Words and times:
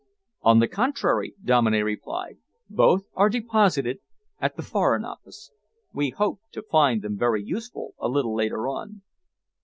"On 0.41 0.57
the 0.57 0.67
contrary," 0.67 1.35
Dominey 1.45 1.83
replied, 1.83 2.39
"both 2.67 3.03
are 3.13 3.29
deposited 3.29 3.99
at 4.39 4.55
the 4.55 4.63
Foreign 4.63 5.05
Office. 5.05 5.51
We 5.93 6.09
hope 6.09 6.39
to 6.53 6.63
find 6.63 7.03
them 7.03 7.19
very 7.19 7.43
useful 7.43 7.93
a 7.99 8.07
little 8.09 8.33
later 8.35 8.67
on." 8.67 9.03